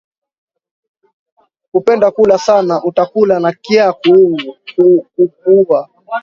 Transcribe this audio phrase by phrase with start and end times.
[1.71, 5.89] Kupenda kula sana uta kula na kya kukuuwa